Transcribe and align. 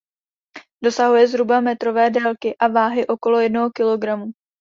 Dosahuje 0.83 1.27
zhruba 1.27 1.59
metrové 1.61 2.09
délky 2.09 2.55
a 2.59 2.67
váhy 2.67 3.07
okolo 3.07 3.39
jednoho 3.39 3.69
kilogramu. 3.71 4.25